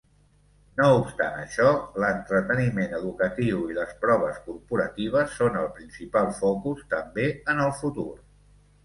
No 0.79 0.85
obstant 0.99 1.33
això, 1.41 1.73
l'entreteniment 2.03 2.95
educatiu 2.99 3.59
i 3.73 3.77
les 3.79 3.91
proves 4.05 4.39
corporatives 4.47 5.37
són 5.43 5.61
el 5.61 5.69
principal 5.77 6.33
focus 6.39 6.83
també 6.95 7.27
en 7.55 7.63
el 7.69 7.71
futur. 7.83 8.09